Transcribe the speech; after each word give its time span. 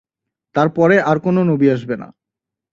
তার 0.55 0.69
পরে 0.69 0.95
আর 1.01 1.17
কোনো 1.19 1.41
নবি 1.43 1.67
আসবে 1.69 1.95
না। 1.97 2.07